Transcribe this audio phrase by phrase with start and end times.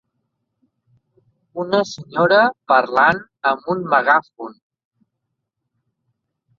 [1.65, 2.41] Una senyora
[2.73, 4.61] parlant amb un megàfon.